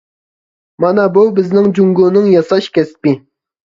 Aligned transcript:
مانا 0.85 1.03
بۇ 1.19 1.25
بىزنىڭ 1.39 1.69
جۇڭگونىڭ 1.81 2.27
ياساش 2.33 2.71
كەسپى. 2.79 3.15